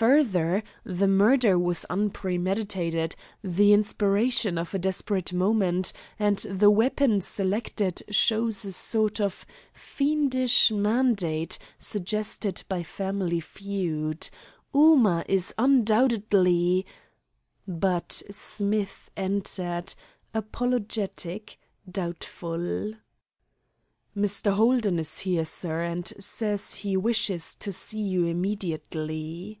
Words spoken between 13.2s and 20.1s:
feud. Ooma is undoubtedly" But Smith entered,